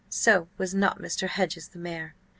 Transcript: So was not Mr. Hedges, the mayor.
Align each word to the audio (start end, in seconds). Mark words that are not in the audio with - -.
So 0.09 0.49
was 0.57 0.73
not 0.73 0.97
Mr. 0.97 1.27
Hedges, 1.27 1.67
the 1.67 1.77
mayor. 1.77 2.15